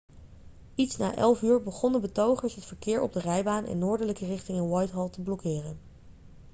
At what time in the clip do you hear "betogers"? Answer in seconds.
2.01-2.55